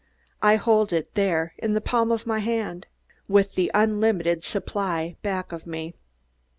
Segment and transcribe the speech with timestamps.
[0.41, 2.87] I hold it there, in the palm of my hand,
[3.27, 5.93] with the unlimited supply back of me.